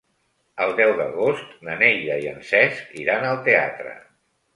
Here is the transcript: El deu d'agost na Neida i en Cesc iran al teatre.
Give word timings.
El 0.63 0.71
deu 0.77 0.93
d'agost 1.01 1.51
na 1.67 1.75
Neida 1.81 2.15
i 2.23 2.25
en 2.31 2.39
Cesc 2.53 2.97
iran 3.03 3.29
al 3.29 3.39
teatre. 3.49 3.93